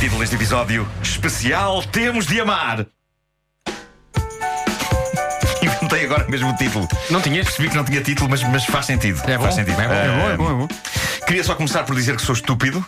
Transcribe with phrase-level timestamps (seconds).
[0.00, 2.86] Título deste episódio especial Temos de Amar.
[5.62, 6.88] Inventei agora mesmo o título.
[7.10, 7.44] Não tinhas?
[7.44, 9.20] Percebi que não tinha título, mas, mas faz sentido.
[9.28, 9.78] É bom, faz sentido.
[9.78, 10.68] é bom, É bom, é bom, é bom.
[11.26, 12.82] Queria só começar por dizer que sou estúpido.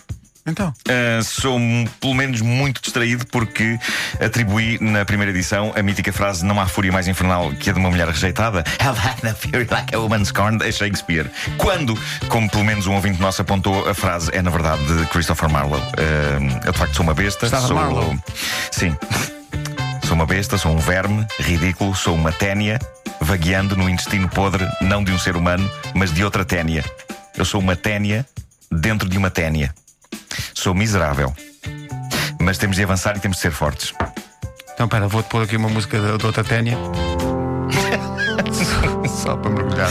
[0.44, 0.74] Então.
[0.88, 1.58] Uh, sou
[2.00, 3.78] pelo menos muito distraído porque
[4.20, 7.78] atribuí na primeira edição a mítica frase Não há fúria mais infernal que a de
[7.78, 8.64] uma mulher rejeitada.
[8.80, 11.30] Hell had no fury like a woman scorned a Shakespeare.
[11.58, 11.96] Quando,
[12.28, 15.80] como pelo menos um ouvinte nosso apontou, a frase é na verdade de Christopher Marlowe.
[15.80, 17.46] Uh, eu de facto sou uma besta.
[17.46, 17.76] Estava sou...
[17.76, 18.18] Marlowe.
[18.72, 18.96] Sim.
[20.04, 22.78] Sou uma besta, sou um verme ridículo, sou uma ténia
[23.20, 26.84] vagueando no intestino podre, não de um ser humano, mas de outra ténia.
[27.36, 28.26] Eu sou uma ténia
[28.70, 29.72] dentro de uma ténia.
[30.62, 31.34] Sou miserável.
[32.40, 33.92] Mas temos de avançar e temos de ser fortes.
[34.72, 36.78] Então, pera, vou-te pôr aqui uma música da, outra Ténia.
[39.10, 39.90] só, para mergulhar.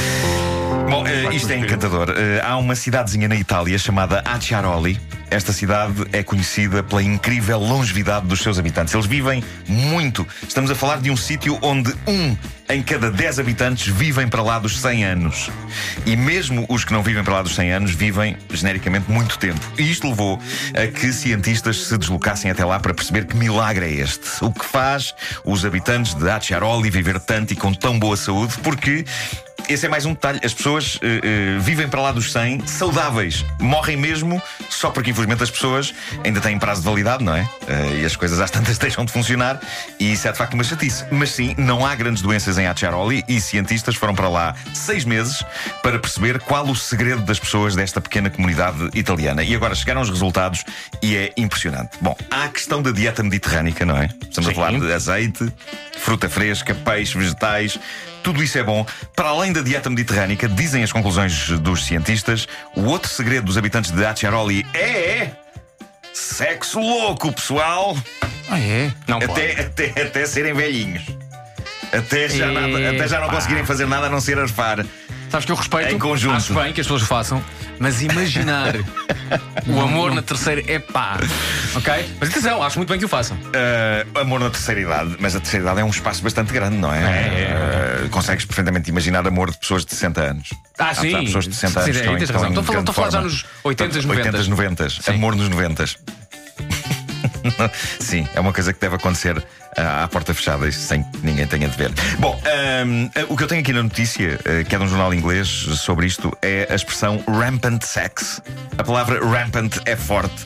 [0.89, 2.13] Bom, facto, isto é encantador.
[2.15, 4.97] Eh, há uma cidadezinha na Itália chamada Acciaroli.
[5.31, 8.93] Esta cidade é conhecida pela incrível longevidade dos seus habitantes.
[8.93, 10.27] Eles vivem muito.
[10.45, 12.35] Estamos a falar de um sítio onde um
[12.67, 15.49] em cada 10 habitantes vivem para lá dos 100 anos.
[16.05, 19.59] E mesmo os que não vivem para lá dos 100 anos vivem, genericamente, muito tempo.
[19.77, 20.37] E isto levou
[20.73, 24.43] a que cientistas se deslocassem até lá para perceber que milagre é este.
[24.43, 29.05] O que faz os habitantes de Acciaroli viver tanto e com tão boa saúde, porque
[29.71, 30.39] esse é mais um detalhe.
[30.43, 33.45] As pessoas eh, eh, vivem para lá dos 100 saudáveis.
[33.59, 37.49] Morrem mesmo só porque, infelizmente, as pessoas ainda têm prazo de validade, não é?
[37.67, 39.61] Eh, e as coisas às tantas deixam de funcionar.
[39.99, 41.05] E isso é de facto uma chatice.
[41.09, 45.43] Mas sim, não há grandes doenças em Acciaroli e cientistas foram para lá seis meses
[45.81, 49.43] para perceber qual o segredo das pessoas desta pequena comunidade italiana.
[49.43, 50.65] E agora chegaram os resultados
[51.01, 51.97] e é impressionante.
[52.01, 54.09] Bom, há a questão da dieta mediterrânica, não é?
[54.21, 54.55] Estamos a Sim.
[54.55, 55.53] falar de azeite,
[55.97, 57.79] fruta fresca, peixe, vegetais.
[58.23, 58.85] Tudo isso é bom.
[59.15, 63.91] Para além da dieta mediterrânica, dizem as conclusões dos cientistas, o outro segredo dos habitantes
[63.91, 65.29] de Acciaroli é.
[66.13, 67.97] Sexo louco, pessoal!
[68.49, 68.91] Ah, é?
[69.07, 69.31] Não pode.
[69.31, 71.03] Até, até, até serem velhinhos.
[71.91, 72.61] Até já, Epá.
[72.61, 74.85] nada, até já não conseguirem fazer nada a não ser arfar.
[75.29, 76.35] Sabes que eu respeito, Em conjunto.
[76.35, 77.41] acho bem que as pessoas façam,
[77.79, 78.73] mas imaginar
[79.65, 81.17] o amor na terceira é pá.
[81.73, 82.15] Ok?
[82.19, 83.37] Mas atenção, acho muito bem que o façam.
[83.37, 86.93] Uh, amor na terceira idade, mas a terceira idade é um espaço bastante grande, não
[86.93, 86.99] é?
[86.99, 87.80] É, Uh,
[88.11, 90.49] consegues perfeitamente imaginar amor de pessoas de 60 anos.
[90.77, 91.15] Ah, sim.
[91.15, 92.49] Há pessoas de 60 anos Sim, que estão, estão razão.
[92.49, 95.11] Estou a falar- grande estou a falar já nos 80s, 80s, 90 Sim.
[95.11, 95.85] Amor nos 90
[97.99, 99.43] Sim, é uma coisa que deve acontecer
[99.77, 101.91] à porta fechada sem que ninguém tenha de ver.
[102.19, 105.13] Bom, ahm, o que eu tenho aqui na notícia, eh, que é de um jornal
[105.13, 108.41] inglês sobre isto, é a expressão rampant sex.
[108.77, 110.45] A palavra rampant é forte.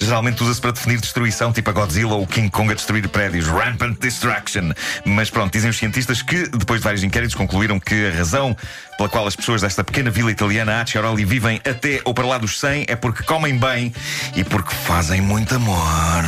[0.00, 3.46] Geralmente usa-se para definir destruição, tipo a Godzilla ou King Kong a destruir prédios.
[3.46, 4.72] Rampant destruction.
[5.04, 8.56] Mas pronto, dizem os cientistas que, depois de vários inquéritos, concluíram que a razão
[8.96, 12.60] pela qual as pessoas desta pequena vila italiana, Acciaroli, vivem até ou para lá dos
[12.60, 13.92] 100 é porque comem bem
[14.36, 16.24] e porque fazem muito amor.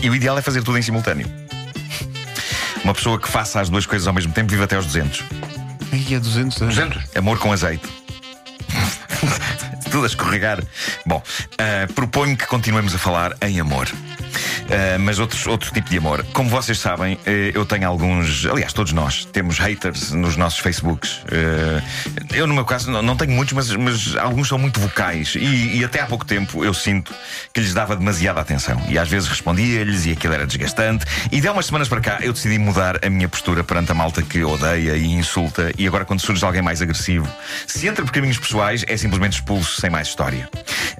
[0.00, 1.47] E o ideal é fazer tudo em simultâneo.
[2.88, 5.22] Uma pessoa que faça as duas coisas ao mesmo tempo vive até aos 200.
[5.92, 6.74] Aí é 200 anos.
[6.74, 7.16] 200?
[7.16, 7.86] Amor com azeite.
[9.92, 10.64] Tudo a escorregar.
[11.04, 11.22] Bom,
[11.58, 13.86] ah, proponho que continuemos a falar em amor.
[14.70, 16.24] Ah, mas outros, outro tipo de amor.
[16.32, 18.46] Como vocês sabem, eh, eu tenho alguns.
[18.46, 21.22] Aliás, todos nós temos haters nos nossos Facebooks.
[21.30, 21.82] Eh,
[22.34, 25.34] eu, no meu caso, não, não tenho muitos, mas, mas alguns são muito vocais.
[25.36, 27.14] E, e até há pouco tempo eu sinto
[27.52, 28.80] que lhes dava demasiada atenção.
[28.88, 31.04] E às vezes respondia-lhes e aquilo era desgastante.
[31.32, 33.94] E de há umas semanas para cá eu decidi mudar a minha postura perante a
[33.94, 35.72] malta que odeia e insulta.
[35.78, 37.28] E agora, quando surge alguém mais agressivo,
[37.66, 40.48] se entra por caminhos pessoais, é simplesmente expulso sem mais história.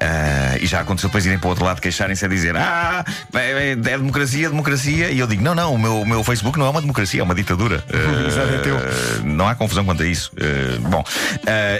[0.00, 3.04] Ah, e já aconteceu depois irem para o outro lado queixarem-se a dizer: Ah,
[3.34, 5.10] é, é democracia, democracia.
[5.10, 7.24] E eu digo: Não, não, o meu, o meu Facebook não é uma democracia, é
[7.24, 7.84] uma ditadura.
[8.38, 10.30] É ah, não há confusão quanto a isso.
[10.40, 11.04] Ah, bom,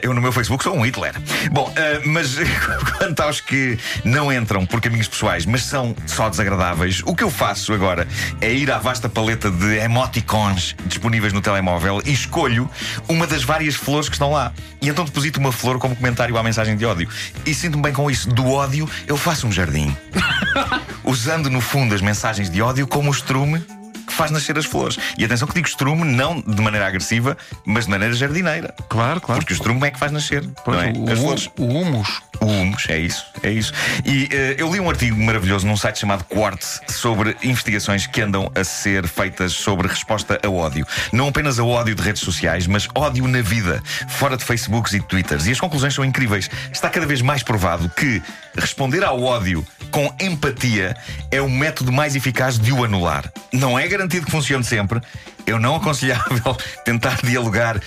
[0.02, 1.14] eu no meu Facebook sou um Hitler.
[1.52, 1.72] Bom,
[2.04, 2.36] mas
[2.98, 7.30] quanto aos que não entram por caminhos pessoais, mas são só desagradáveis, o que eu
[7.30, 8.06] faço agora
[8.40, 12.68] é ir à vasta paleta de emoticons disponíveis no telemóvel e escolho
[13.09, 14.53] uma das várias flores que estão lá.
[14.80, 17.09] E então deposito uma flor como comentário à mensagem de ódio.
[17.44, 18.28] E sinto-me bem com isso.
[18.28, 19.97] Do ódio, eu faço um jardim.
[21.05, 23.60] Usando no fundo as mensagens de ódio como o estrume
[24.07, 24.99] que faz nascer as flores.
[25.19, 28.75] E atenção que digo estrume não de maneira agressiva, mas de maneira jardineira.
[28.89, 29.41] Claro, claro.
[29.41, 30.49] Porque o estrume é que faz nascer.
[30.65, 30.93] Pois, é?
[30.97, 31.51] o, As o- flores.
[31.59, 32.22] o humus.
[32.40, 33.72] O humus, é isso, é isso.
[34.04, 38.50] E eh, eu li um artigo maravilhoso num site chamado Quartz sobre investigações que andam
[38.54, 40.86] a ser feitas sobre resposta a ódio.
[41.12, 45.00] Não apenas a ódio de redes sociais, mas ódio na vida, fora de Facebooks e
[45.00, 45.46] Twitters.
[45.46, 46.48] E as conclusões são incríveis.
[46.72, 48.22] Está cada vez mais provado que
[48.56, 50.96] responder ao ódio com empatia
[51.30, 53.32] é o método mais eficaz de o anular.
[53.52, 55.00] Não é garantido que funcione sempre.
[55.46, 57.80] Eu não aconselhável tentar dialogar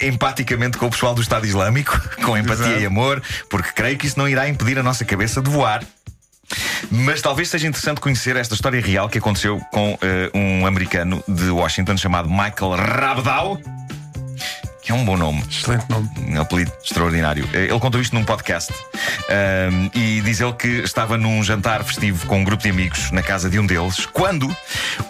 [0.00, 2.80] empaticamente com o pessoal do Estado Islâmico, com empatia Exato.
[2.80, 5.84] e amor, porque creio que isso não irá impedir a nossa cabeça de voar.
[6.90, 11.50] Mas talvez seja interessante conhecer esta história real que aconteceu com eh, um americano de
[11.50, 13.60] Washington chamado Michael Rabdau.
[14.88, 15.44] Que é um bom nome.
[15.50, 16.08] Excelente nome.
[16.26, 17.46] Um apelido extraordinário.
[17.52, 18.72] Eh, Ele contou isto num podcast
[19.28, 23.22] Ahm, e diz ele que estava num jantar festivo com um grupo de amigos na
[23.22, 24.48] casa de um deles quando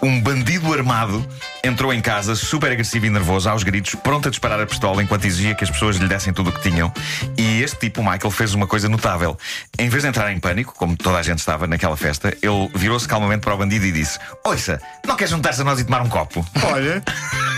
[0.02, 1.24] um bandido armado
[1.62, 5.24] entrou em casa, super agressivo e nervoso, aos gritos, pronto a disparar a pistola enquanto
[5.26, 6.92] exigia que as pessoas lhe dessem tudo o que tinham.
[7.36, 9.38] E este tipo, o Michael, fez uma coisa notável.
[9.78, 13.06] Em vez de entrar em pânico, como toda a gente estava naquela festa, ele virou-se
[13.06, 16.08] calmamente para o bandido e disse: Ouça, não quer juntar-se a nós e tomar um
[16.08, 16.44] copo?
[16.64, 17.00] Olha,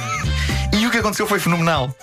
[1.00, 1.94] aconteceu foi fenomenal.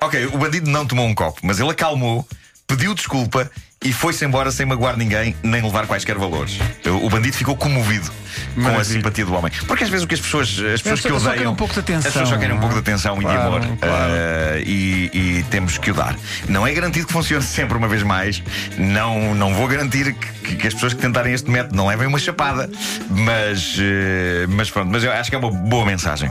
[0.00, 2.26] Ok, o bandido não tomou um copo, mas ele acalmou,
[2.66, 3.50] pediu desculpa
[3.84, 6.58] e foi-se embora sem magoar ninguém nem levar quaisquer valores.
[7.02, 8.10] O bandido ficou comovido
[8.54, 8.84] com a Maravilha.
[8.84, 9.50] simpatia do homem.
[9.66, 11.34] Porque às vezes o que as pessoas, as pessoas que só- só odeiam.
[11.34, 12.60] querem um pouco de atenção, As pessoas só querem um é?
[12.60, 13.78] pouco de atenção e Claro, de amor.
[13.78, 14.12] claro.
[14.14, 16.16] Eh, e, e temos que o dar.
[16.48, 18.42] Não é garantido que funcione sempre uma vez mais.
[18.76, 22.18] Não, não vou garantir que, que as pessoas que tentarem este método não levem uma
[22.18, 22.68] chapada.
[23.10, 26.30] Mas, eh, mas pronto, mas eu acho que é uma boa mensagem.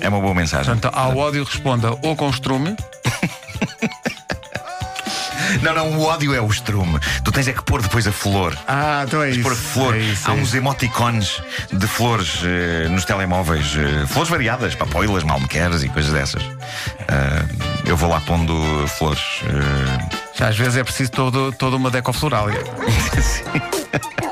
[0.00, 0.72] É uma boa mensagem.
[0.72, 2.76] portanto, ao ódio responda ou com estrume,
[5.62, 6.98] Não, não, o ódio é o estrume.
[7.24, 8.56] Tu tens é que pôr depois a flor.
[8.66, 9.42] Ah, então é isso.
[9.42, 9.94] Pôr flor.
[9.94, 13.74] É isso, Há é uns emoticons de flores eh, nos telemóveis.
[13.76, 16.42] eh, flores variadas, papoilas, malmequeres e coisas dessas.
[17.08, 17.46] Ah,
[17.86, 18.54] eu vou lá pondo
[18.88, 19.22] flores.
[20.34, 22.60] Já às vezes é preciso todo, toda uma decoflorália.
[24.00, 24.25] O homem